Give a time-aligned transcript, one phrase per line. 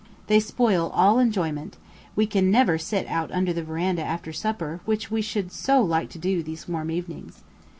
[0.25, 1.77] They spoil all enjoyment,
[2.15, 6.09] we never can sit out under the verandah after supper which we should so like
[6.09, 7.43] to do these warm evenings.